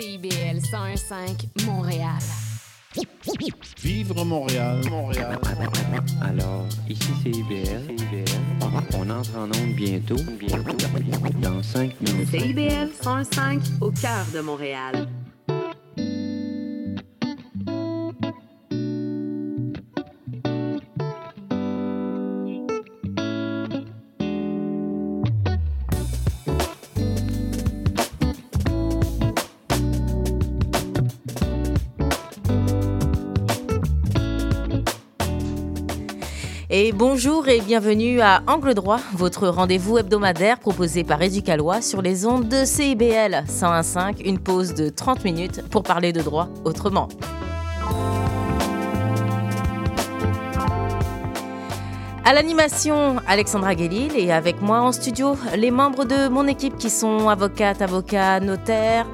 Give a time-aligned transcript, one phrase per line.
[0.00, 2.22] CIBL 101.5 Montréal.
[3.82, 5.40] Vivre Montréal, Montréal.
[6.22, 7.96] Alors, ici c'est IBL.
[8.94, 10.76] On entre en onde bientôt, bientôt,
[11.42, 12.28] dans 5 minutes.
[12.30, 15.08] CIBL 105 au cœur de Montréal.
[36.80, 42.24] Et bonjour et bienvenue à Angle Droit, votre rendez-vous hebdomadaire proposé par Éducalois sur les
[42.24, 47.08] ondes de CIBL 101.5, une pause de 30 minutes pour parler de droit autrement.
[52.24, 56.90] À l'animation, Alexandra Guélil et avec moi en studio, les membres de mon équipe qui
[56.90, 59.06] sont avocates, avocats, notaires,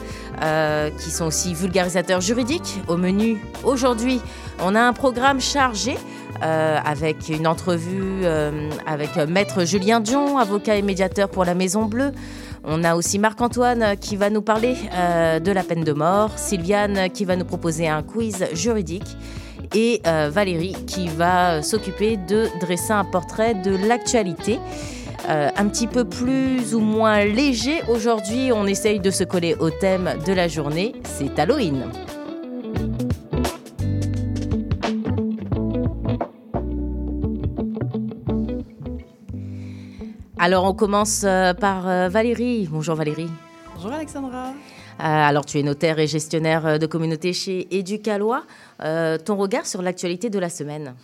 [0.43, 2.83] euh, qui sont aussi vulgarisateurs juridiques.
[2.89, 4.21] Au menu, aujourd'hui,
[4.63, 5.97] on a un programme chargé
[6.43, 11.85] euh, avec une entrevue euh, avec Maître Julien Dion, avocat et médiateur pour la Maison
[11.85, 12.13] Bleue.
[12.65, 17.11] On a aussi Marc-Antoine qui va nous parler euh, de la peine de mort, Sylviane
[17.11, 19.17] qui va nous proposer un quiz juridique
[19.75, 24.59] et euh, Valérie qui va s'occuper de dresser un portrait de l'actualité.
[25.29, 27.81] Euh, un petit peu plus ou moins léger.
[27.89, 31.87] Aujourd'hui, on essaye de se coller au thème de la journée, c'est Halloween.
[40.45, 42.69] Alors, on commence euh, par euh, Valérie.
[42.71, 43.31] Bonjour Valérie.
[43.77, 44.49] Bonjour Alexandra.
[44.49, 44.53] Euh,
[45.01, 48.43] alors, tu es notaire et gestionnaire de communauté chez Éducalois.
[48.83, 50.97] Euh, ton regard sur l'actualité de la semaine?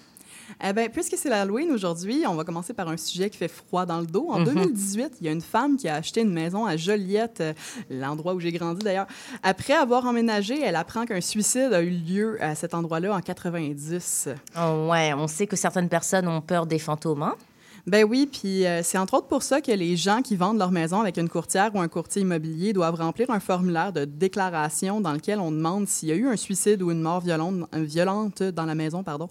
[0.63, 3.87] Eh ben, puisque c'est l'Halloween aujourd'hui, on va commencer par un sujet qui fait froid
[3.87, 4.27] dans le dos.
[4.29, 4.45] En Mhm.
[4.45, 7.53] 2018, il y a une femme qui a acheté une maison à Joliette, euh,
[7.89, 9.07] l'endroit où j'ai grandi d'ailleurs.
[9.43, 14.29] Après avoir emménagé, elle apprend qu'un suicide a eu lieu à cet endroit-là en 90.
[14.59, 17.23] Oh, Ouais, on sait que certaines personnes ont peur des fantômes.
[17.23, 17.37] hein?
[17.87, 20.71] Ben oui, puis euh, c'est entre autres pour ça que les gens qui vendent leur
[20.71, 25.13] maison avec une courtière ou un courtier immobilier doivent remplir un formulaire de déclaration dans
[25.13, 28.43] lequel on demande s'il y a eu un suicide ou une mort violente, euh, violente
[28.43, 29.29] dans la maison, pardon.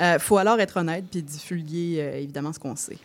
[0.00, 2.98] Euh, faut alors être honnête puis divulguer euh, évidemment ce qu'on sait.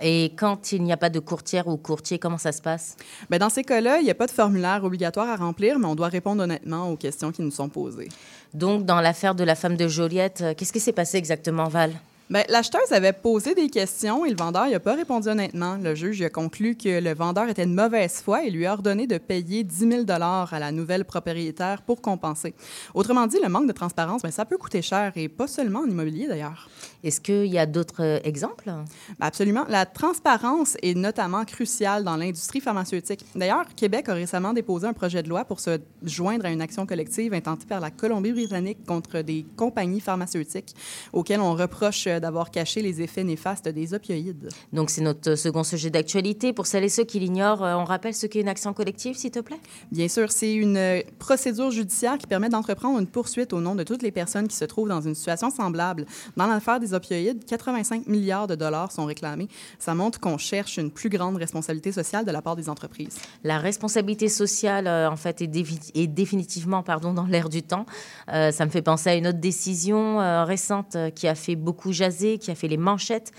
[0.00, 2.96] Et quand il n'y a pas de courtière ou courtier, comment ça se passe?
[3.30, 5.96] Ben, dans ces cas-là, il n'y a pas de formulaire obligatoire à remplir, mais on
[5.96, 8.08] doit répondre honnêtement aux questions qui nous sont posées.
[8.54, 11.92] Donc, dans l'affaire de la femme de Joliette, qu'est-ce qui s'est passé exactement, Val?
[12.28, 15.76] Ben, L'acheteuse avait posé des questions et le vendeur n'a pas répondu honnêtement.
[15.76, 19.06] Le juge a conclu que le vendeur était de mauvaise foi et lui a ordonné
[19.06, 22.52] de payer 10 000 à la nouvelle propriétaire pour compenser.
[22.94, 25.86] Autrement dit, le manque de transparence, ben, ça peut coûter cher et pas seulement en
[25.86, 26.68] immobilier d'ailleurs.
[27.04, 28.64] Est-ce qu'il y a d'autres euh, exemples?
[28.66, 28.84] Ben,
[29.20, 29.64] absolument.
[29.68, 33.24] La transparence est notamment cruciale dans l'industrie pharmaceutique.
[33.36, 36.86] D'ailleurs, Québec a récemment déposé un projet de loi pour se joindre à une action
[36.86, 40.74] collective intentée par la Colombie-Britannique contre des compagnies pharmaceutiques
[41.12, 44.48] auxquelles on reproche euh, d'avoir caché les effets néfastes des opioïdes.
[44.72, 46.52] Donc, c'est notre second sujet d'actualité.
[46.52, 49.30] Pour celles et ceux qui l'ignorent, euh, on rappelle ce qu'est une action collective, s'il
[49.30, 49.60] te plaît?
[49.92, 53.82] Bien sûr, c'est une euh, procédure judiciaire qui permet d'entreprendre une poursuite au nom de
[53.82, 56.06] toutes les personnes qui se trouvent dans une situation semblable.
[56.36, 59.48] Dans l'affaire des opioïdes, 85 milliards de dollars sont réclamés.
[59.78, 63.16] Ça montre qu'on cherche une plus grande responsabilité sociale de la part des entreprises.
[63.44, 67.86] La responsabilité sociale, euh, en fait, est, défi- est définitivement pardon, dans l'air du temps.
[68.32, 71.56] Euh, ça me fait penser à une autre décision euh, récente euh, qui a fait
[71.56, 72.05] beaucoup jaser,
[72.38, 73.32] qui a fait les manchettes.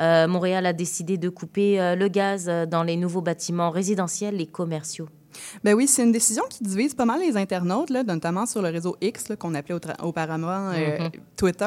[0.00, 4.40] Euh, Montréal a décidé de couper euh, le gaz euh, dans les nouveaux bâtiments résidentiels
[4.40, 5.08] et commerciaux.
[5.62, 8.68] Ben oui, c'est une décision qui divise pas mal les internautes, là, notamment sur le
[8.68, 11.66] réseau X, qu'on appelait auparavant euh, Twitter.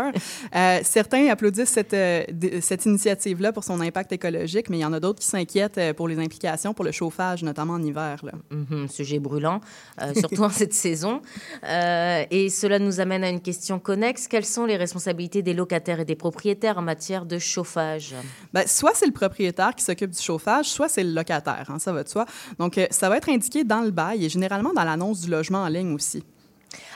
[0.55, 2.23] Euh, certains applaudissent cette, euh,
[2.61, 6.07] cette initiative-là pour son impact écologique, mais il y en a d'autres qui s'inquiètent pour
[6.07, 8.23] les implications pour le chauffage, notamment en hiver.
[8.23, 8.31] Là.
[8.51, 9.61] Mhm, sujet brûlant,
[10.15, 11.21] surtout en cette saison.
[11.63, 14.27] Et cela nous amène à une question connexe.
[14.27, 18.15] Quelles sont les responsabilités des locataires et des propriétaires en matière de chauffage?
[18.53, 21.91] Ben, soit c'est le propriétaire qui s'occupe du chauffage, soit c'est le locataire, hein, ça
[21.91, 22.25] va de soi.
[22.59, 25.67] Donc, ça va être indiqué dans le bail et généralement dans l'annonce du logement en
[25.67, 26.23] ligne aussi.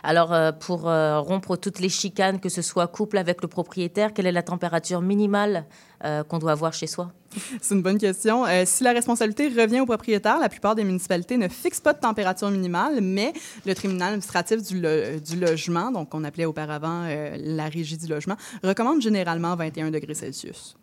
[0.04, 4.14] Alors, euh, pour euh, rompre toutes les chicanes, que ce soit couple avec le propriétaire,
[4.14, 5.66] quelle est la température minimale
[6.04, 7.12] euh, qu'on doit avoir chez soi?
[7.62, 8.44] C'est une bonne question.
[8.66, 12.50] Si la responsabilité revient au propriétaire, la plupart des municipalités ne fixent pas de température
[12.50, 13.32] minimale, mais
[13.66, 17.06] le tribunal administratif du, lo- du logement, donc qu'on appelait auparavant
[17.38, 20.76] la régie du logement, recommande généralement 21 degrés Celsius.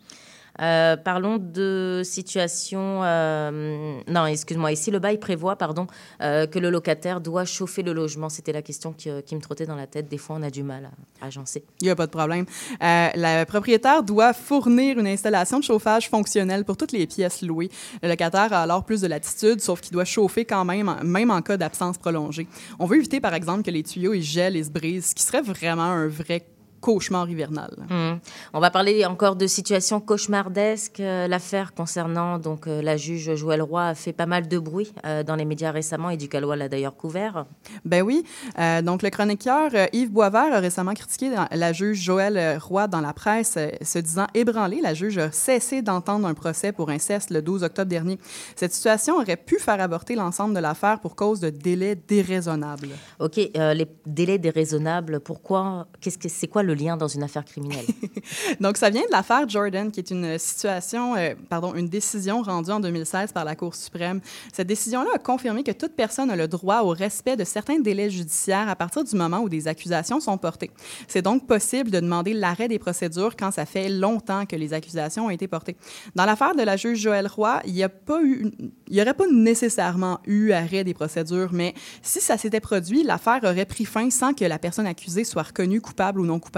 [0.60, 3.02] Euh, parlons de situation.
[3.04, 4.72] euh, non, excuse-moi.
[4.72, 5.86] Ici, le bail prévoit, pardon,
[6.20, 8.28] euh, que le locataire doit chauffer le logement.
[8.28, 10.08] C'était la question qui, qui me trottait dans la tête.
[10.08, 10.90] Des fois, on a du mal
[11.20, 11.64] à agencer.
[11.80, 12.46] Il n'y a pas de problème.
[12.80, 17.70] Le propriétaire doit fournir une installation de chauffage fonctionnelle pour toutes les pièces louées.
[18.02, 21.42] Le locataire a alors plus de latitude, sauf qu'il doit chauffer quand même, même en
[21.42, 22.46] cas d'absence prolongée.
[22.78, 25.22] On veut éviter, par exemple, que les tuyaux ils gèlent et se brisent, ce qui
[25.22, 26.44] serait vraiment un vrai
[26.80, 27.70] cauchemar hivernal.
[27.90, 28.18] Hum.
[28.52, 31.00] On va parler encore de situations cauchemardesques.
[31.00, 34.92] Euh, L'affaire concernant donc euh, la juge Joëlle Roy a fait pas mal de bruit
[35.04, 37.46] euh, dans les médias récemment et du Calois l'a d'ailleurs couvert.
[37.84, 38.24] Ben oui.
[38.58, 43.12] Euh, donc, le chroniqueur Yves Boisvert a récemment critiqué la juge Joëlle Roy dans la
[43.12, 44.80] presse, se disant ébranlée.
[44.82, 48.18] La juge a cessé d'entendre un procès pour inceste le 12 octobre dernier.
[48.56, 52.88] Cette situation aurait pu faire avorter l'ensemble de l'affaire pour cause de délais déraisonnables.
[53.18, 55.20] Ok, euh, les délais déraisonnables.
[55.20, 57.86] Pourquoi Qu'est-ce que c'est quoi le lien dans une affaire criminelle
[58.60, 62.70] Donc, ça vient de l'affaire Jordan, qui est une situation, euh, pardon, une décision rendue
[62.70, 64.20] en 2016 par la Cour suprême.
[64.52, 68.10] Cette décision-là a confirmé que toute personne a le droit au respect de certains délais
[68.10, 70.70] judiciaires à partir du moment où des accusations sont portées.
[71.06, 75.26] C'est donc possible de demander l'arrêt des procédures quand ça fait longtemps que les accusations
[75.26, 75.76] ont été portées.
[76.14, 78.50] Dans l'affaire de la juge Joëlle Roy, il n'y a pas eu,
[78.88, 83.40] il y aurait pas nécessairement eu arrêt des procédures, mais si ça s'était produit, l'affaire
[83.44, 86.57] aurait pris fin sans que la personne accusée soit reconnue coupable ou non coupable.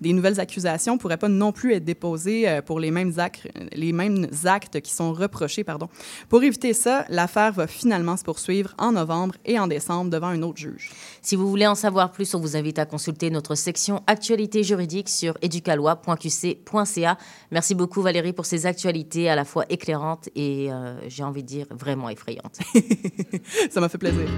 [0.00, 3.92] Des nouvelles accusations pourraient pas non plus être déposées euh, pour les mêmes actes, les
[3.92, 5.88] mêmes actes qui sont reprochés, pardon.
[6.28, 10.42] Pour éviter ça, l'affaire va finalement se poursuivre en novembre et en décembre devant un
[10.42, 10.90] autre juge.
[11.22, 15.08] Si vous voulez en savoir plus, on vous invite à consulter notre section actualité juridique
[15.08, 17.18] sur educalois.qc.ca.
[17.50, 21.48] Merci beaucoup Valérie pour ces actualités à la fois éclairantes et, euh, j'ai envie de
[21.48, 22.58] dire, vraiment effrayantes.
[23.70, 24.28] Ça m'a fait plaisir.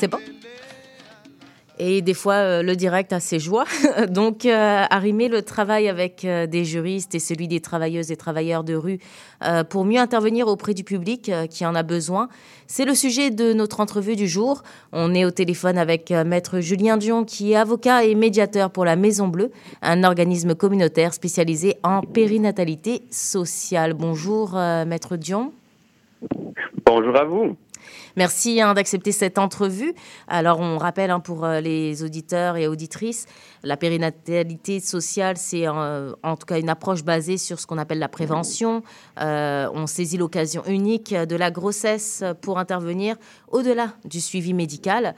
[0.00, 0.08] C'est
[1.82, 3.64] et des fois, euh, le direct a ses joies.
[4.10, 8.64] Donc, euh, arrimer le travail avec euh, des juristes et celui des travailleuses et travailleurs
[8.64, 8.98] de rue
[9.70, 12.28] pour mieux intervenir auprès du public qui en a besoin,
[12.66, 14.62] c'est le sujet de notre entrevue du jour.
[14.92, 18.96] On est au téléphone avec Maître Julien Dion, qui est avocat et médiateur pour la
[18.96, 19.50] Maison Bleue,
[19.80, 23.94] un organisme communautaire spécialisé en périnatalité sociale.
[23.94, 25.54] Bonjour, Maître Dion.
[26.84, 27.56] Bonjour à vous.
[28.16, 29.94] Merci hein, d'accepter cette entrevue.
[30.28, 33.26] Alors, on rappelle hein, pour euh, les auditeurs et auditrices,
[33.62, 37.98] la périnatalité sociale, c'est euh, en tout cas une approche basée sur ce qu'on appelle
[37.98, 38.82] la prévention.
[39.20, 43.16] Euh, on saisit l'occasion unique de la grossesse pour intervenir
[43.48, 45.14] au-delà du suivi médical.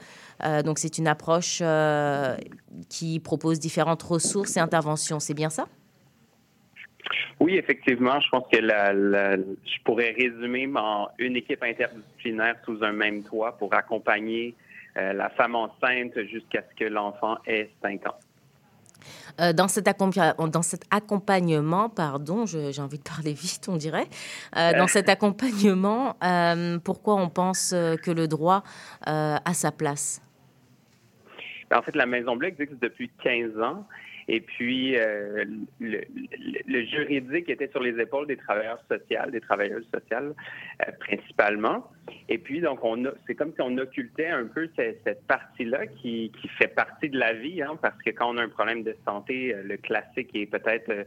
[0.65, 1.63] Donc, c'est une approche
[2.89, 5.21] qui propose différentes ressources et interventions.
[5.21, 5.67] C'est bien ça?
[7.39, 12.83] Oui, effectivement, je pense que la, la- je pourrais résumer en une équipe interdisciplinaire sous
[12.83, 14.55] un même toit pour accompagner
[14.97, 18.15] euh, la femme enceinte jusqu'à ce que l'enfant ait 5 ans.
[19.41, 24.07] Euh, dans, cet accompa- dans cet accompagnement, pardon, j'ai envie de parler vite, on dirait.
[24.55, 26.15] Euh, dans cet accompagnement,
[26.85, 28.63] pourquoi on pense que le droit
[29.05, 30.21] a sa place?
[31.69, 33.85] Ben, En fait, la Maison Bleue existe depuis 15 ans.
[34.27, 35.43] Et puis, euh,
[35.79, 40.33] le, le- le juridique était sur les épaules des travailleurs sociaux, des travailleuses sociales
[40.87, 41.91] euh, principalement.
[42.29, 46.31] Et puis, donc, on c'est comme si on occultait un peu cette, cette partie-là qui,
[46.41, 48.95] qui fait partie de la vie, hein, parce que quand on a un problème de
[49.05, 51.05] santé, euh, le classique est peut-être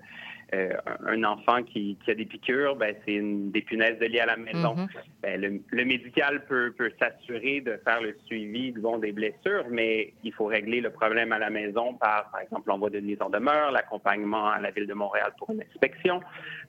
[0.55, 0.71] euh,
[1.05, 4.26] un enfant qui, qui a des piqûres, ben, c'est une, des punaises de lit à
[4.26, 4.76] la maison.
[4.76, 4.88] Mhm.
[5.21, 10.12] Ben, le, le médical peut, peut s'assurer de faire le suivi bon, des blessures, mais
[10.23, 13.29] il faut régler le problème à la maison par, par exemple, l'envoi de mise en
[13.29, 16.21] demeure, l'accompagnement à la ville de Montréal pour une inspection.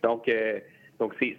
[0.01, 0.59] Donc, euh,
[0.99, 1.37] donc c'est,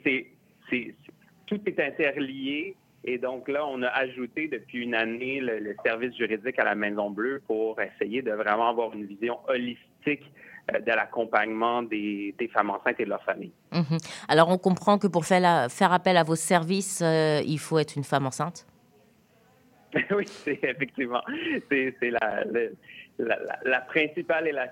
[1.47, 2.77] tout est interlié.
[3.05, 6.77] Et donc là, on a ajouté depuis une année le, le service juridique à la
[6.77, 10.31] Maison Bleue pour essayer de vraiment avoir une vision holistique
[10.73, 13.53] de l'accompagnement des, des, femmes enceintes et de leurs familles.
[13.73, 13.99] Mhm.
[14.29, 17.79] Alors, on comprend que pour faire, la, faire appel à vos services, euh, il faut
[17.79, 18.67] être une femme enceinte?
[20.11, 21.23] Oui, c'est effectivement.
[21.71, 22.45] C'est la,
[23.19, 24.67] la, la, principale et la,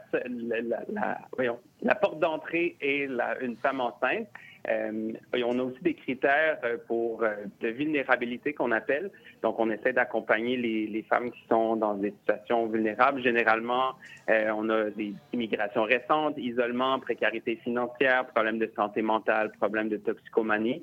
[0.93, 3.09] la, voyons, la porte d'entrée est
[3.41, 4.29] une femme enceinte.
[4.69, 5.13] Euh,
[5.45, 9.11] on a aussi des critères euh, pour euh, de vulnérabilité qu'on appelle.
[9.43, 13.23] Donc, on essaie d'accompagner les, femmes qui sont dans des situations vulnérables.
[13.23, 13.95] Généralement,
[14.29, 19.99] euh, on a des immigrations récentes, isolement, précarité financière, problèmes de santé mentale, problèmes de
[19.99, 20.83] toxicomanie.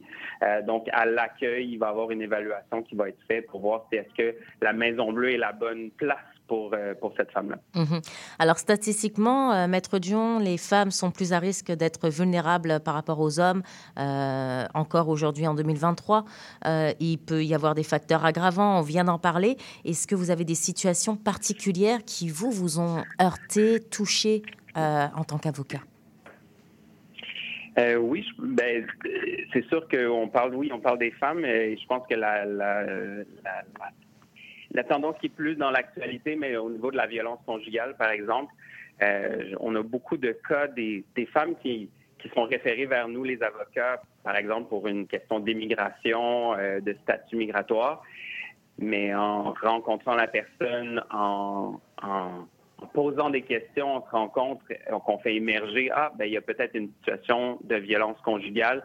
[0.66, 3.86] Donc, à l'accueil, il va y avoir une évaluation qui va être faite pour voir
[3.90, 6.18] si est-ce que la Maison Bleue est la bonne place
[6.54, 7.58] pour, euh, pour cette femme-là.
[7.74, 8.00] Mhm.
[8.38, 13.20] Alors, statistiquement, euh, Maître Dion, les femmes sont plus à risque d'être vulnérables par rapport
[13.20, 13.64] aux hommes.
[13.98, 16.26] Euh, encore aujourd'hui, en 2023,
[17.00, 19.58] il peut y avoir des facteurs aggravants, on vient d'en parler.
[19.84, 24.44] Est-ce que vous avez des situations particulières qui, vous, vous ont heurté, touché
[24.76, 25.80] en tant qu'avocat?
[27.80, 28.86] Euh, oui, ben,
[29.52, 32.84] c'est sûr qu'on parle, oui, on parle des femmes, et je pense que la, la,
[32.84, 33.90] la, la
[34.82, 38.52] tendance qui est plus dans l'actualité, mais au niveau de la violence conjugale, par exemple,
[39.02, 41.90] euh, on a beaucoup de cas des, femmes qui,
[42.20, 46.96] qui sont référées vers nous, les avocats, par exemple, pour une question d'immigration, euh, de
[47.04, 48.02] statut migratoire.
[48.80, 52.48] Mais en rencontrant la personne, en, en,
[52.94, 54.62] posant des questions, on se rend compte
[55.06, 58.84] qu'on fait émerger, ah, ben, il y a peut-être une situation de violence conjugale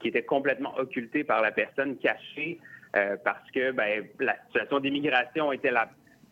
[0.00, 2.58] qui était complètement occultée par la personne, cachée,
[2.96, 5.88] euh, parce que ben, la situation d'immigration était la,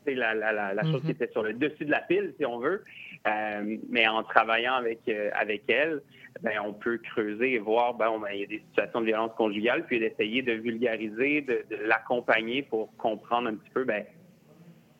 [0.06, 1.12] la, la, la chose qui mhm.
[1.12, 2.84] était sur le dessus de la pile, si on veut.
[3.26, 6.02] Euh, mais en travaillant avec, euh, avec elle,
[6.42, 9.32] ben, on peut creuser et voir, ben, ben, il y a des situations de violence
[9.36, 14.04] conjugale, puis d'essayer de vulgariser, de, de l'accompagner pour comprendre un petit peu, ben,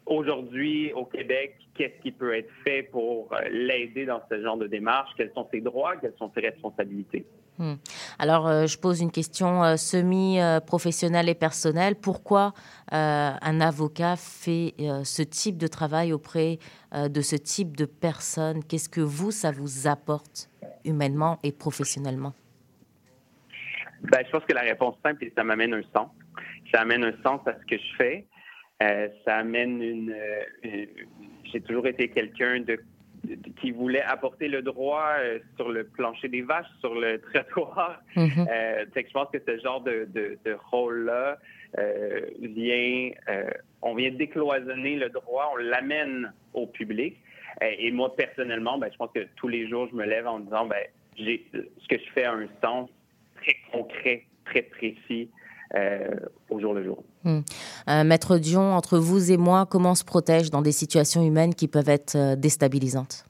[0.07, 5.11] aujourd'hui, au Québec, qu'est-ce qui peut être fait pour l'aider dans ce genre de démarche,
[5.17, 7.27] quels sont ses droits, quelles sont ses responsabilités?
[7.59, 7.75] Hmm.
[8.19, 11.95] Alors, euh, je pose une question euh, semi-professionnelle et personnelle.
[11.97, 12.53] Pourquoi
[12.93, 16.59] euh, un avocat fait ce type de travail auprès
[16.93, 18.63] de ce type de personnes?
[18.65, 20.51] Qu'est-ce que vous, ça vous apporte
[20.85, 22.35] humainement et professionnellement?
[24.03, 26.11] Ben, Je pense que la réponse simple, c'est ça m'amène un sens.
[26.73, 28.27] Ça amène un sens à ce que je fais.
[29.25, 30.15] ça amène une
[31.53, 32.79] j'ai toujours été quelqu'un de
[33.61, 38.03] qui voulait apporter le droit euh, sur le plancher des vaches, sur le trottoir.
[38.17, 38.49] Mm-hmm.
[38.51, 41.39] Euh, je pense que ce genre de, de, de rôle-là
[41.79, 43.11] euh, vient,
[43.83, 47.17] on vient décloisonner le droit, on l'amène au public.
[47.63, 50.45] Et moi, personnellement, ben, je pense que tous les jours, je me lève en me
[50.45, 50.85] disant, ben,
[51.17, 52.91] j'ai, ce que je fais a un sens
[53.37, 55.31] très concret, très précis.
[56.51, 57.03] Au jour le jour.
[57.27, 57.41] Hmm.
[57.89, 61.57] Euh, Maître Dion, entre vous et moi, comment on se protège dans des situations humaines
[61.57, 63.27] qui peuvent être euh, déstabilisantes?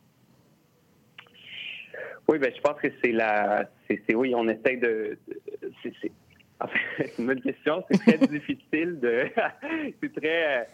[2.29, 3.71] Oui, ben, je pense que c'est la.
[3.89, 5.17] C'est, oui, on essaie de.
[5.83, 6.13] c'est,
[7.19, 7.83] une bonne question.
[7.91, 9.31] C'est très difficile de.
[10.03, 10.69] c'est très.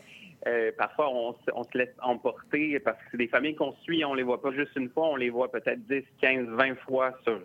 [0.76, 4.24] parfois, on, on, se laisse emporter parce que c'est des familles qu'on suit, on les
[4.24, 7.40] voit pas juste une fois, on les voit peut-être 10, 15, 20 fois sur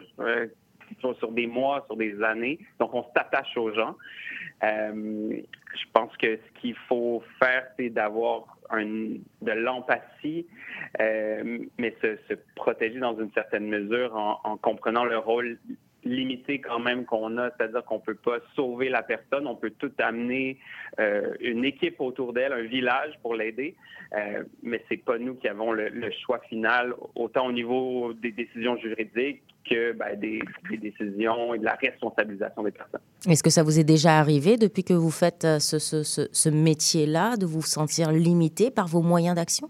[0.99, 2.59] sur, des mois, sur des années.
[2.79, 3.95] Donc, on s'attache aux gens.
[4.63, 5.41] Euh,
[5.75, 10.45] je pense que ce qu'il faut faire, c'est d'avoir de l'empathie,
[10.99, 14.13] euh, mais se, protéger dans une certaine mesure
[14.43, 15.57] en comprenant le rôle
[16.09, 19.91] limité quand même qu'on a, c'est-à-dire qu'on peut pas sauver la personne, on peut tout
[19.99, 20.57] amener
[20.99, 23.75] euh, une équipe autour d'elle, un village pour l'aider,
[24.15, 25.89] euh, mais c'est pas nous qui avons le,
[26.25, 30.39] choix final, autant au niveau des décisions juridiques que ben, des,
[30.77, 33.01] décisions et de la responsabilisation des personnes.
[33.27, 37.45] Est-ce que ça vous est déjà arrivé depuis que vous faites euh, ce métier-là, de
[37.45, 39.69] vous sentir limité par vos moyens d'action?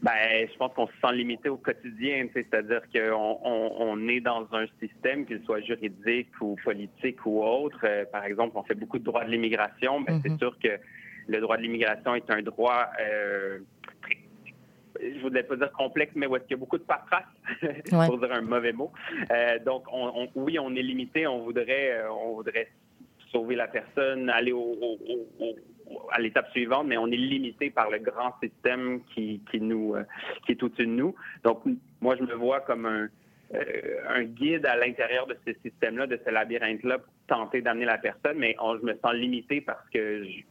[0.00, 4.46] Ben, je pense qu'on se sent limité au quotidien, c'est-à-dire qu'on on, on, est dans
[4.52, 7.80] un système, qu'il soit juridique ou politique ou autre.
[7.82, 10.38] Euh, par exemple, on fait beaucoup de droits de l'immigration, mais c'est mhm.
[10.38, 10.78] sûr que
[11.26, 13.58] le droit de l'immigration est un droit, euh,
[15.00, 17.24] je voudrais pas dire complexe, mais où est-ce qu'il y a beaucoup de paperasse,
[17.62, 18.06] ouais.
[18.06, 18.92] pour dire un mauvais mot.
[19.30, 22.68] Euh, donc, on, on, oui, on est limité, on voudrait, euh, on voudrait
[23.30, 24.98] sauver la personne, aller au, au,
[25.40, 25.54] au
[26.10, 30.04] à l'étape suivante, mais on est limité par le grand système qui, qui nous euh,
[30.44, 31.14] qui est au-dessus de nous.
[31.44, 31.62] Donc,
[32.00, 33.08] moi, je me vois comme un,
[33.54, 33.60] euh,
[34.08, 38.38] un guide à l'intérieur de ce système-là, de ce labyrinthe-là, pour tenter d'amener la personne,
[38.38, 40.42] mais on, je me sens limité parce que je,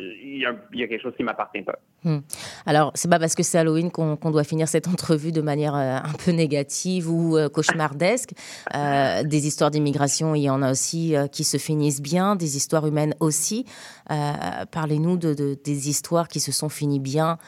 [0.00, 1.78] il y, a, il y, a, quelque chose qui m'appartient pas.
[2.04, 2.18] Hmm.
[2.66, 5.74] Alors, c'est pas parce que c'est Halloween qu'on qu doit finir cette entrevue de manière
[5.74, 8.30] euh, un peu négative ou euh, cauchemardesque.
[8.74, 12.86] Euh, des histoires d'immigration, il y en a aussi qui se finissent bien, des histoires
[12.86, 13.64] humaines aussi.
[14.06, 17.38] Parlez-nous de, de, des histoires qui se sont finies bien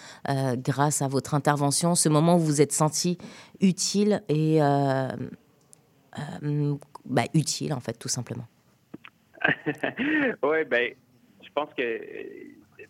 [0.56, 3.18] grâce à votre intervention, ce moment où vous vous êtes senti
[3.60, 4.58] utile et
[7.04, 8.46] bah, utile, en fait, tout simplement.
[10.42, 10.94] oui, ben
[11.50, 12.00] je pense que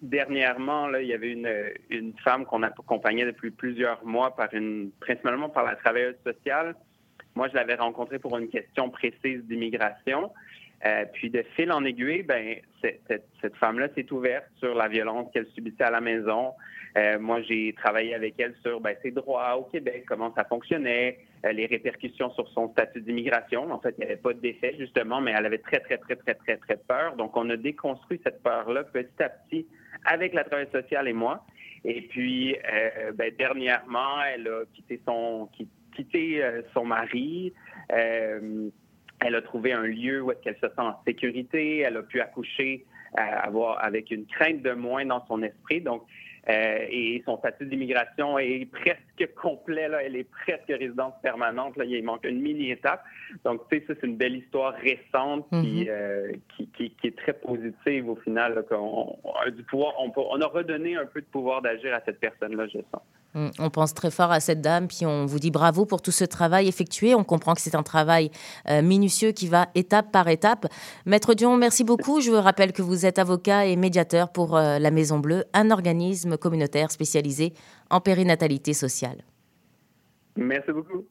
[0.02, 1.50] dernièrement, là, il y avait une,
[1.88, 6.74] une femme qu'on accompagnait depuis plusieurs mois par une, principalement par la travailleuse sociale.
[7.34, 10.30] Moi, je l'avais rencontrée pour une question précise d'immigration.
[10.86, 15.46] Euh, puis de fil en aiguille, ben cette femme-là s'est ouverte sur la violence qu'elle
[15.48, 16.52] subissait à la maison.
[16.96, 21.18] Euh, moi, j'ai travaillé avec elle sur ben, ses droits au Québec, comment ça fonctionnait,
[21.44, 23.70] euh, les répercussions sur son statut d'immigration.
[23.70, 26.34] En fait, il n'y avait pas d'effet justement, mais elle avait très très très très
[26.34, 27.16] très très peur.
[27.16, 29.66] Donc, on a déconstruit cette peur-là petit à petit
[30.04, 31.44] avec la travail sociale et moi.
[31.84, 35.48] Et puis, euh, ben, dernièrement, elle a quitté son
[35.94, 36.42] quitté
[36.72, 37.52] son mari.
[37.88, 41.80] Elle a trouvé un lieu où elle se sent en sécurité.
[41.80, 45.80] Elle a pu accoucher avoir avec une crainte de moins dans son esprit.
[45.80, 46.04] Donc,
[46.48, 49.88] euh, et son statut d'immigration est presque complet.
[49.88, 50.02] Là.
[50.02, 51.76] Elle est presque résidence permanente.
[51.76, 51.84] Là.
[51.84, 53.02] Il manque une mini-étape.
[53.44, 55.88] Donc, tu sais, ça, c'est une belle histoire récente qui, mm -hmm.
[55.88, 58.54] euh, qui, qui, qui, est très positive au final.
[58.54, 62.00] Là, on, on, du pouvoir, on, on a redonné un peu de pouvoir d'agir à
[62.06, 63.04] cette personne-là, je sens.
[63.34, 66.24] On pense très fort à cette dame, puis on vous dit bravo pour tout ce
[66.24, 67.14] travail effectué.
[67.14, 68.30] On comprend que c'est un travail
[68.68, 70.66] euh, minutieux qui va étape par étape.
[71.06, 72.20] Maître Dion, merci beaucoup.
[72.20, 75.70] Je vous rappelle que vous êtes avocat et médiateur pour euh, la Maison Bleue, un
[75.70, 77.54] organisme communautaire spécialisé
[77.88, 79.24] en périnatalité sociale.
[80.36, 81.04] Merci beaucoup.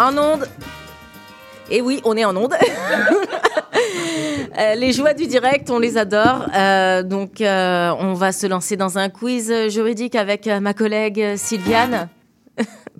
[0.00, 0.48] En onde.
[1.70, 2.54] Et oui, on est en onde.
[4.58, 6.46] euh, les joies du direct, on les adore.
[6.56, 12.08] Euh, donc, euh, on va se lancer dans un quiz juridique avec ma collègue Sylviane.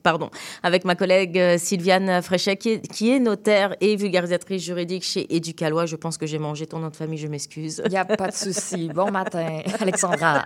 [0.03, 0.31] Pardon,
[0.63, 5.87] avec ma collègue Sylviane Fréchet, qui est, qui est, notaire et vulgarisatrice juridique chez Éducalois.
[5.87, 7.83] Je pense que j'ai mangé ton nom de famille, je m'excuse.
[7.85, 8.91] Il n'y a pas de souci.
[9.01, 10.45] Bon matin, Alexandra.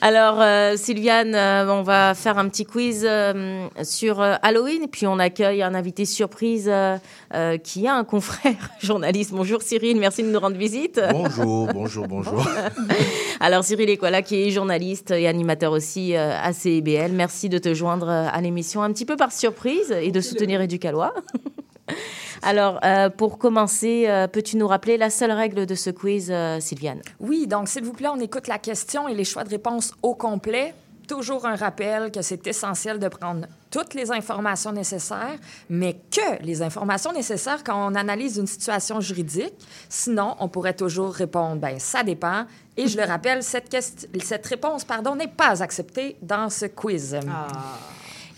[0.00, 5.06] Alors, euh, Sylviane, euh, on va faire un petit quiz euh, sur Halloween, et puis
[5.06, 6.68] on accueille un invité surprise
[7.62, 9.32] qui est un confrère journaliste.
[9.32, 11.00] Bonjour Cyril, merci de nous rendre visite.
[11.10, 12.46] Bonjour, bonjour, bonjour.
[13.40, 18.08] Alors Cyril Equala, qui est journaliste et animateur aussi à CIBL, merci de te joindre
[18.08, 21.14] à l'émission un petit peu par surprise et de soutenir Éducalois.
[22.42, 26.58] Alors, euh, pour commencer, euh, peux-tu nous rappeler la seule règle de ce quiz, euh,
[26.58, 27.00] Sylviane?
[27.20, 30.14] Oui, donc s'il vous plaît, on écoute la question et les choix de réponse au
[30.14, 30.74] complet.
[31.08, 35.38] Toujours un rappel que c'est essentiel de prendre toutes les informations nécessaires,
[35.68, 39.54] mais que les informations nécessaires quand on analyse une situation juridique.
[39.88, 42.46] Sinon, on pourrait toujours répondre, ben ça dépend.
[42.76, 43.76] Et je le rappelle, cette,
[44.22, 47.18] cette réponse, pardon, n'est pas acceptée dans ce quiz.
[47.28, 47.46] Ah.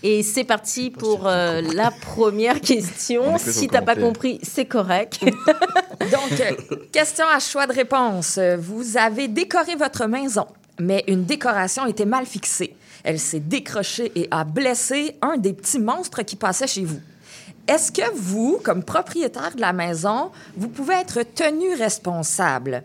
[0.03, 3.37] Et c'est parti pour euh, la première question.
[3.45, 5.19] Si t'as pas compris, c'est correct.
[5.99, 8.39] Donc, euh, question à choix de réponse.
[8.59, 10.45] Vous avez décoré votre maison,
[10.79, 12.75] mais une décoration était mal fixée.
[13.03, 16.99] Elle s'est décrochée et a blessé un des petits monstres qui passaient chez vous.
[17.67, 22.83] Est-ce que vous, comme propriétaire de la maison, vous pouvez être tenu responsable?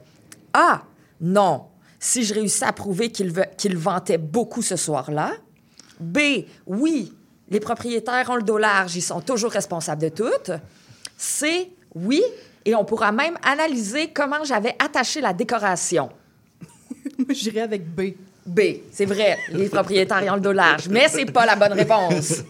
[0.53, 0.83] A.
[1.20, 1.66] Non.
[1.98, 5.33] Si je réussis à prouver qu'il qu ventait beaucoup ce soir-là.
[6.00, 6.18] B,
[6.66, 7.12] oui,
[7.50, 10.53] les propriétaires ont le dos large, ils sont toujours responsables de tout.
[11.18, 12.22] C, oui,
[12.64, 16.11] et on pourra même analyser comment j'avais attaché la décoration.
[17.31, 18.14] Moi, j'irais avec B.
[18.45, 22.43] B, c'est vrai, les propriétaires ont le dos large, mais c'est pas la bonne réponse.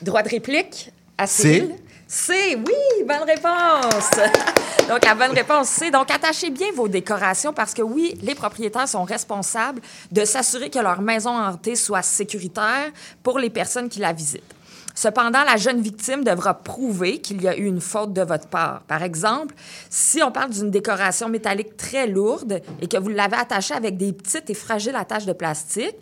[0.00, 1.74] Droit de réplique à Cyril.
[2.06, 4.10] C'est oui, bonne réponse.
[4.88, 8.86] donc la bonne réponse c'est donc attachez bien vos décorations parce que oui, les propriétaires
[8.86, 9.80] sont responsables
[10.12, 12.92] de s'assurer que leur maison hantée soit sécuritaire
[13.24, 14.54] pour les personnes qui la visitent.
[14.96, 18.80] Cependant, la jeune victime devra prouver qu'il y a eu une faute de votre part.
[18.84, 19.54] Par exemple,
[19.90, 24.14] si on parle d'une décoration métallique très lourde et que vous l'avez attachée avec des
[24.14, 25.96] petites et fragiles attaches de plastique,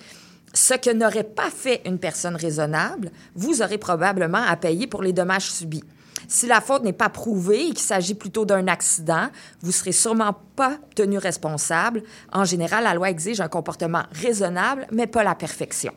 [0.54, 5.12] ce que n'aurait pas fait une personne raisonnable, vous aurez probablement à payer pour les
[5.12, 5.82] dommages subis.
[6.28, 9.28] Si la faute n'est pas prouvée et qu'il s'agit plutôt d'un accident,
[9.60, 12.04] vous serez sûrement pas tenu responsable.
[12.32, 15.92] En général, la loi exige un comportement raisonnable, mais pas la perfection.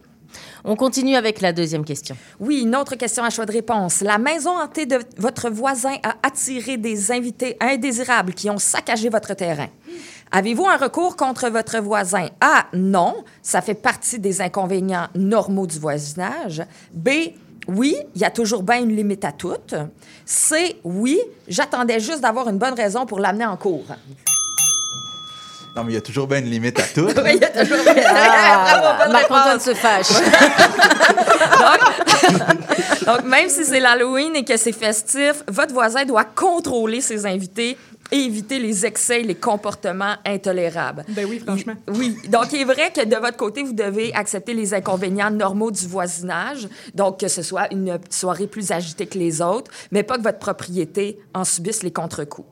[0.63, 2.15] On continue avec la deuxième question.
[2.39, 4.01] Oui, une autre question à choix de réponse.
[4.01, 9.33] La maison hantée de votre voisin a attiré des invités indésirables qui ont saccagé votre
[9.33, 9.67] terrain.
[10.31, 12.27] Avez-vous un recours contre votre voisin?
[12.41, 12.65] A.
[12.73, 16.63] Non, ça fait partie des inconvénients normaux du voisinage.
[16.93, 17.09] B.
[17.67, 19.53] Oui, il y a toujours bien une limite à tout.
[20.25, 20.79] C.
[20.83, 23.85] Oui, j'attendais juste d'avoir une bonne raison pour l'amener en cours.
[25.77, 27.05] Non, mais il y a toujours bien une limite à tout.
[27.23, 28.03] oui, il y a toujours bien.
[28.07, 30.07] Ah, Marc-Antoine se fâche.
[33.05, 37.77] Donc, même si c'est l'Halloween et que c'est festif, votre voisin doit contrôler ses invités
[38.11, 41.05] et éviter les excès et les comportements intolérables.
[41.09, 41.75] Ben oui, franchement.
[41.89, 42.17] Oui.
[42.27, 45.85] Donc, il est vrai que de votre côté, vous devez accepter les inconvénients normaux du
[45.85, 46.67] voisinage.
[46.95, 50.39] Donc, que ce soit une soirée plus agitée que les autres, mais pas que votre
[50.39, 52.47] propriété en subisse les contre-coups.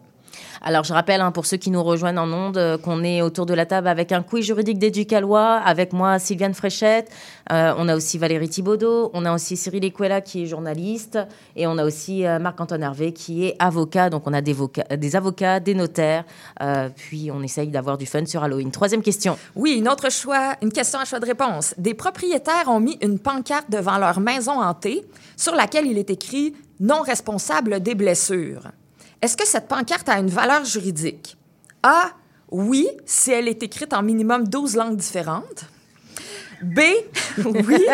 [0.67, 3.45] Alors, je rappelle, hein, pour ceux qui nous rejoignent en ondes, euh, qu'on est autour
[3.45, 7.11] de la table avec un quiz juridique d'Éducalois, avec moi, Sylviane Fréchette.
[7.51, 9.11] Euh, on a aussi Valérie Thibaudot.
[9.13, 11.19] On a aussi Cyril Equella, qui est journaliste.
[11.55, 14.09] Et on a aussi euh, Marc-Antoine Hervé, qui est avocat.
[14.09, 16.23] Donc, on a des, voca- des avocats, des notaires.
[16.95, 18.71] Puis, on essaye d'avoir du fun sur Halloween.
[18.71, 19.37] Troisième question.
[19.55, 21.75] Oui, une autre choix, une question à choix de réponse.
[21.77, 25.05] Des propriétaires ont mis une pancarte devant leur maison hantée
[25.37, 28.63] sur laquelle il est écrit non responsable des blessures.
[29.21, 31.37] Est-ce que cette pancarte a une valeur juridique?
[31.83, 32.11] A.
[32.51, 35.65] Oui, si elle est écrite en minimum 12 langues différentes.
[36.61, 36.79] B.
[37.45, 37.85] Oui,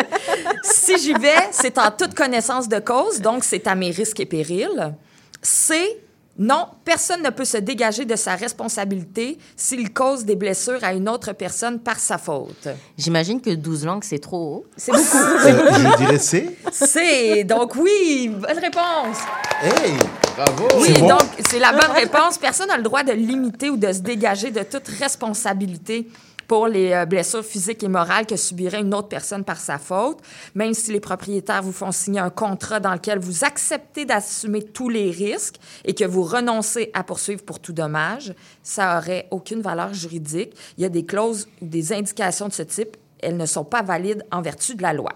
[0.62, 4.26] si j'y vais, c'est en toute connaissance de cause, donc c'est à mes risques et
[4.26, 4.94] périls.
[5.42, 6.00] C.
[6.38, 11.08] Non, personne ne peut se dégager de sa responsabilité s'il cause des blessures à une
[11.08, 12.68] autre personne par sa faute.
[12.96, 14.66] J'imagine que 12 langues, c'est trop haut.
[14.76, 15.18] C'est beaucoup.
[15.18, 16.56] Euh, je dirais C.
[16.72, 17.44] C.
[17.44, 19.18] Donc oui, bonne réponse.
[19.62, 19.92] Hey,
[20.34, 20.68] bravo.
[20.80, 21.08] Oui, bon.
[21.08, 22.38] donc c'est la bonne réponse.
[22.38, 26.08] Personne n'a le droit de limiter ou de se dégager de toute responsabilité
[26.48, 30.18] pour les euh, blessures physiques et morales que subirait une autre personne par sa faute,
[30.54, 34.88] même si les propriétaires vous font signer un contrat dans lequel vous acceptez d'assumer tous
[34.88, 39.94] les risques et que vous renoncez à poursuivre pour tout dommage, ça aurait aucune valeur
[39.94, 40.54] juridique.
[40.78, 43.82] Il y a des clauses ou des indications de ce type, elles ne sont pas
[43.82, 45.12] valides en vertu de la loi.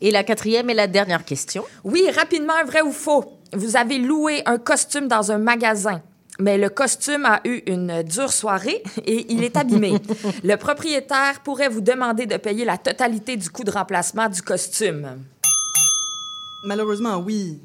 [0.00, 1.64] Et la quatrième et la dernière question.
[1.84, 3.36] Oui, rapidement, vrai ou faux.
[3.52, 6.02] Vous avez loué un costume dans un magasin,
[6.40, 9.94] mais le costume a eu une dure soirée et il est abîmé.
[10.44, 15.18] le propriétaire pourrait vous demander de payer la totalité du coût de remplacement du costume.
[16.64, 17.58] Malheureusement, oui.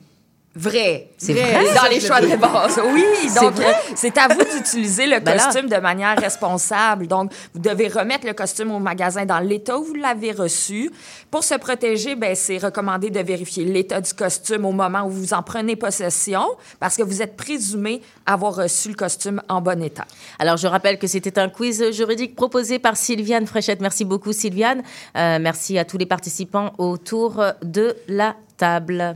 [0.56, 1.10] Vrai.
[1.18, 1.66] C'est Vrai.
[1.76, 2.80] Dans les choix de réponse.
[2.94, 3.04] Oui,
[3.36, 3.54] donc
[3.94, 5.44] c'est à vous d'utiliser le Ben là.
[5.46, 7.08] costume de manière responsable.
[7.08, 10.90] Donc, vous devez remettre le costume au magasin dans l'état où vous l'avez reçu.
[11.30, 15.34] Pour se protéger, ben, c'est recommandé de vérifier l'état du costume au moment où vous
[15.34, 16.46] en prenez possession
[16.80, 20.06] parce que vous êtes présumé avoir reçu le costume en bon état.
[20.40, 23.82] Alors, je rappelle que c'était un quiz juridique proposé par Sylviane Fréchette.
[23.82, 24.84] Merci beaucoup, Sylviane.
[25.18, 29.16] Euh, merci à tous les participants autour de la table.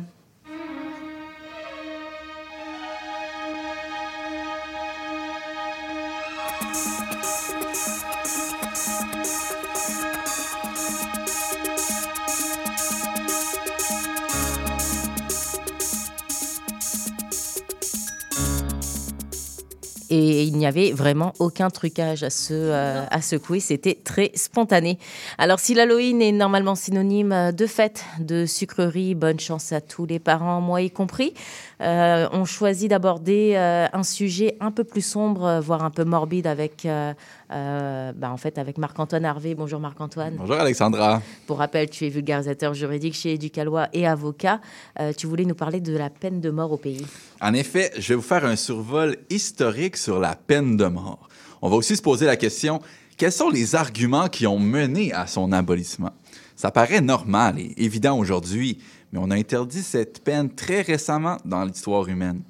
[20.09, 23.65] Et il n'y avait vraiment aucun trucage à ce, euh, à ce quiz.
[23.65, 24.97] C'était très spontané.
[25.37, 30.19] Alors, si l'Halloween est normalement synonyme de fête, de sucrerie, bonne chance à tous les
[30.19, 31.33] parents, moi y compris,
[31.79, 36.47] on choisit d'aborder euh, un sujet un peu plus sombre, euh, voire un peu morbide
[36.47, 37.13] avec, euh,
[37.51, 39.55] euh, bah, en fait, avec Marc-Antoine Harvé.
[39.55, 40.35] Bonjour Marc-Antoine.
[40.37, 41.21] Bonjour Alexandra.
[41.47, 44.59] Pour rappel, tu es vulgarisateur juridique chez Éducalois et avocat.
[44.99, 47.05] Euh, tu voulais nous parler de la peine de mort au pays.
[47.41, 51.29] En effet, je vais vous faire un survol historique sur la peine de mort.
[51.61, 52.81] On va aussi se poser la question,
[53.17, 56.11] quels sont les arguments qui ont mené à son abolissement?
[56.55, 58.79] Ça paraît normal et évident aujourd'hui,
[59.11, 62.41] mais on a interdit cette peine très récemment dans l'histoire humaine.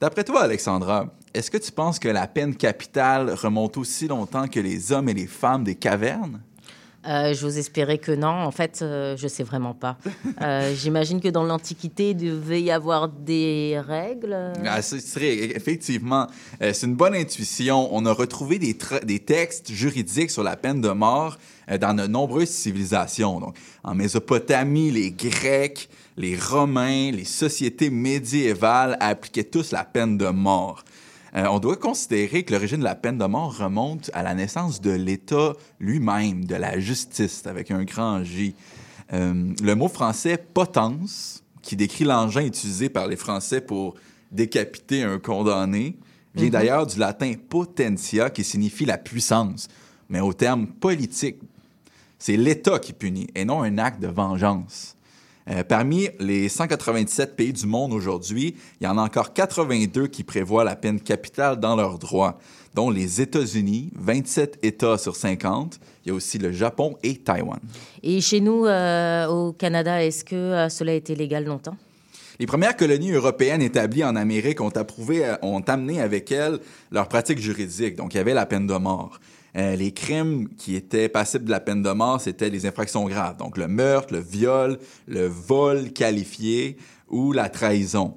[0.00, 4.60] D'après toi, Alexandra, est-ce que tu penses que la peine capitale remonte aussi longtemps que
[4.60, 6.40] les hommes et les femmes des cavernes?
[7.06, 8.28] Euh, J'ose espérer que non.
[8.28, 9.96] En fait, euh, je sais vraiment pas.
[10.40, 14.36] Euh, J'imagine que dans l'Antiquité, il devait y avoir des règles.
[14.64, 16.26] Ah, ce serait effectivement,
[16.62, 17.88] euh, c'est une bonne intuition.
[17.92, 21.38] On a retrouvé des, des textes juridiques sur la peine de mort
[21.80, 23.40] dans de nombreuses civilisations.
[23.40, 30.26] Donc, en Mésopotamie, les Grecs, les Romains, les sociétés médiévales appliquaient tous la peine de
[30.26, 30.84] mort.
[31.36, 34.80] Euh, on doit considérer que l'origine de la peine de mort remonte à la naissance
[34.80, 38.54] de l'État lui-même, de la justice, avec un grand J.
[39.12, 43.94] Euh, le mot français potence, qui décrit l'engin utilisé par les Français pour
[44.30, 45.96] décapiter un condamné,
[46.34, 49.68] vient d'ailleurs du latin potentia, qui signifie la puissance.
[50.08, 51.38] Mais au terme politique,
[52.18, 54.93] c'est l'État qui punit et non un acte de vengeance.
[55.50, 60.24] Euh, parmi les 197 pays du monde aujourd'hui, il y en a encore 82 qui
[60.24, 62.38] prévoient la peine capitale dans leurs droits,
[62.74, 65.78] dont les États-Unis, 27 États sur 50.
[66.04, 67.60] Il y a aussi le Japon et Taïwan.
[68.02, 71.76] Et chez nous, euh, au Canada, est-ce que euh, cela a été légal longtemps?
[72.40, 76.58] Les premières colonies européennes établies en Amérique ont, approuvé, ont amené avec elles
[76.90, 77.94] leurs pratiques juridiques.
[77.94, 79.20] Donc, il y avait la peine de mort.
[79.56, 83.36] Euh, les crimes qui étaient passibles de la peine de mort, c'était les infractions graves.
[83.36, 86.76] Donc, le meurtre, le viol, le vol qualifié
[87.08, 88.14] ou la trahison.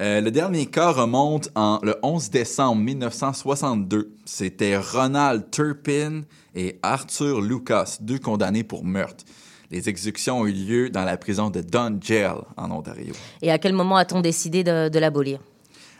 [0.00, 4.12] Euh, le dernier cas remonte en le 11 décembre 1962.
[4.24, 6.22] C'était Ronald Turpin
[6.54, 9.24] et Arthur Lucas, deux condamnés pour meurtre.
[9.70, 13.14] Les exécutions ont eu lieu dans la prison de Don Jail, en Ontario.
[13.40, 15.40] Et à quel moment a-t-on décidé de, de l'abolir?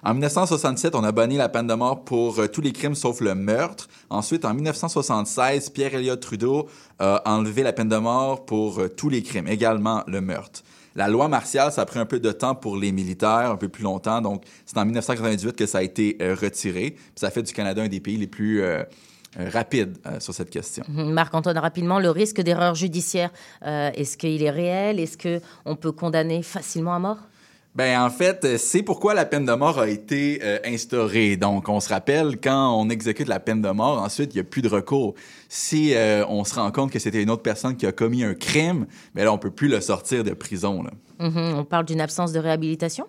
[0.04, 3.20] En 1967, on a banni la peine de mort pour euh, tous les crimes sauf
[3.20, 3.88] le meurtre.
[4.10, 9.08] Ensuite, en 1976, Pierre Elliott Trudeau a enlevé la peine de mort pour euh, tous
[9.08, 10.62] les crimes, également le meurtre.
[10.94, 13.68] La loi martiale, ça a pris un peu de temps pour les militaires, un peu
[13.68, 14.20] plus longtemps.
[14.20, 16.96] Donc, c'est en 1998 que ça a été euh, retiré.
[17.14, 18.82] Ça fait du Canada un des pays les plus euh,
[19.40, 20.84] euh, rapides euh, sur cette question.
[20.88, 21.10] Mhm.
[21.10, 23.30] Marc-Antoine, rapidement, le risque d'erreur judiciaire,
[23.64, 25.00] euh, est-ce qu'il est réel?
[25.00, 27.16] Est-ce qu'on peut condamner facilement à mort?
[27.74, 31.36] Ben en fait, euh, c'est pourquoi la peine de mort a été euh, instaurée.
[31.36, 34.44] Donc, on se rappelle quand on exécute la peine de mort, ensuite il n'y a
[34.44, 35.14] plus de recours.
[35.48, 38.34] Si euh, on se rend compte que c'était une autre personne qui a commis un
[38.34, 40.82] crime, ben là on peut plus le sortir de prison.
[40.82, 40.90] Là.
[41.22, 41.58] Mhm.
[41.58, 43.06] On parle d'une absence de réhabilitation?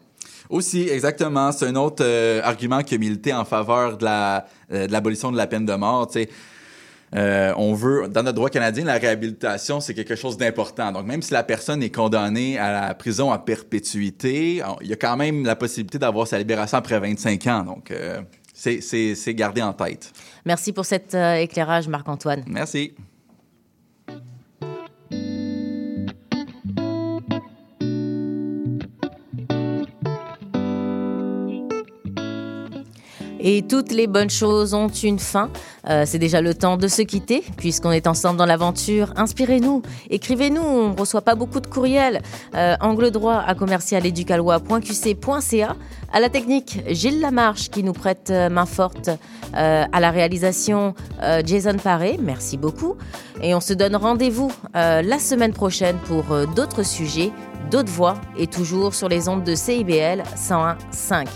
[0.49, 4.87] Aussi, exactement, c'est un autre euh, argument qui a milité en faveur de la euh,
[4.87, 6.09] de l'abolition de la peine de mort.
[7.15, 10.91] Euh, on veut, dans notre droit canadien, la réhabilitation, c'est quelque chose d'important.
[10.91, 14.93] Donc, même si la personne est condamnée à la prison à perpétuité, on- il y
[14.93, 17.63] a quand même la possibilité d'avoir sa libération après 25 ans.
[17.63, 18.21] Donc, euh,
[18.53, 20.11] c'est- c'est c'est gardé en tête.
[20.45, 22.43] Merci pour cet euh, éclairage, Marc-Antoine.
[22.47, 22.93] Merci.
[33.45, 35.49] Et toutes les bonnes choses ont une fin.
[35.89, 39.11] Euh, c'est déjà le temps de se quitter, puisqu'on est ensemble dans l'aventure.
[39.17, 42.21] Inspirez-nous, écrivez-nous, on ne reçoit pas beaucoup de courriels.
[42.55, 45.75] Euh, angle droit à commercialeducalois.qc.ca.
[46.13, 49.09] À la technique, Gilles Lamarche qui nous prête euh, main forte.
[49.55, 50.95] À la réalisation,
[51.45, 52.95] Jason Paré, merci beaucoup.
[53.39, 56.23] Et on se donne rendez-vous la semaine prochaine pour
[56.55, 57.31] d'autres sujets,
[57.69, 61.27] d'autres voix, et toujours sur les ondes de CIBL 101.5.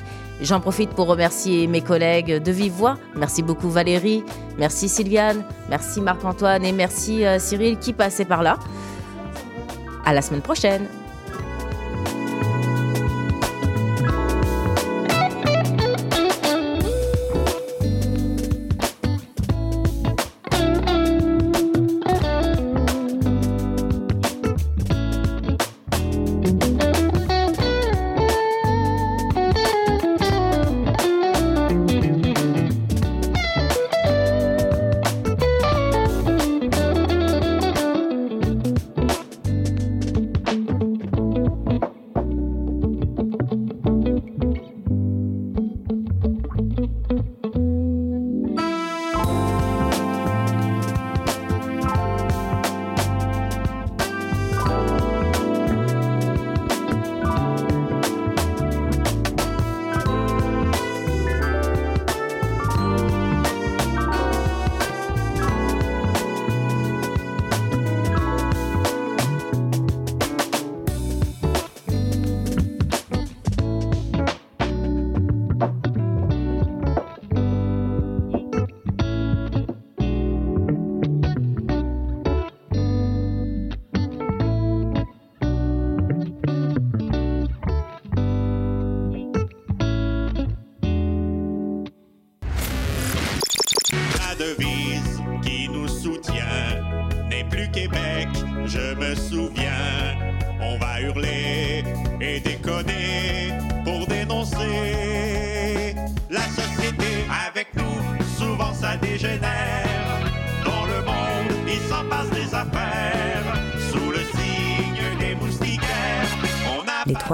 [0.42, 2.96] J'en profite pour remercier mes collègues de vive.
[3.16, 4.24] Merci beaucoup Valérie,
[4.58, 8.60] merci Sylviane, merci Marc-Antoine et merci euh, Cyril qui passait par là.
[10.06, 10.88] À la semaine prochaine.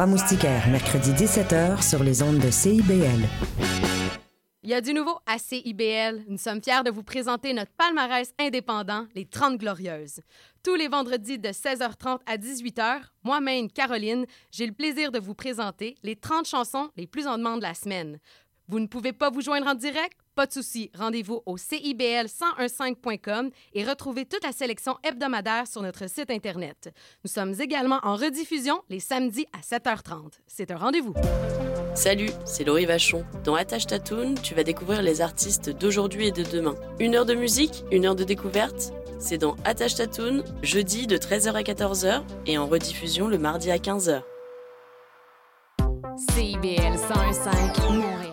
[0.07, 3.27] Moustiquaires, mercredi 17h sur les ondes de CIBL.
[4.63, 6.23] Il y a du nouveau à CIBL.
[6.27, 10.19] Nous sommes fiers de vous présenter notre palmarès indépendant, les 30 Glorieuses.
[10.63, 15.95] Tous les vendredis de 16h30 à 18h, moi-même, Caroline, j'ai le plaisir de vous présenter
[16.03, 18.19] les 30 chansons les plus en demande de la semaine.
[18.67, 20.17] Vous ne pouvez pas vous joindre en direct?
[20.35, 20.89] Pas de souci.
[20.97, 26.91] Rendez-vous au CIBL1015.com et retrouvez toute la sélection hebdomadaire sur notre site Internet.
[27.23, 30.39] Nous sommes également en rediffusion les samedis à 7h30.
[30.47, 31.13] C'est un rendez-vous.
[31.93, 33.23] Salut, c'est Laurie Vachon.
[33.43, 36.73] Dans Attache Tatoon, tu vas découvrir les artistes d'aujourd'hui et de demain.
[36.99, 38.91] Une heure de musique, une heure de découverte?
[39.19, 43.77] C'est dans Attache Tatoon, jeudi de 13h à 14h et en rediffusion le mardi à
[43.77, 44.23] 15h.
[46.33, 47.39] CIBL 1015
[47.91, 48.32] Montréal.